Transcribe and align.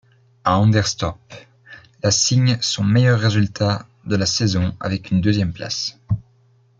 À 0.43 0.57
Anderstorp, 0.57 1.19
la 2.01 2.09
signe 2.09 2.57
son 2.59 2.83
meilleur 2.83 3.19
résultat 3.19 3.85
de 4.05 4.15
la 4.15 4.25
saison 4.25 4.75
avec 4.79 5.11
une 5.11 5.21
deuxième 5.21 5.53
place. 5.53 5.99